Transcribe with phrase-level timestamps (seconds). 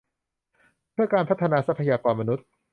[0.91, 2.45] เพื่อการพัฒนาทรัพยากรมนุษย์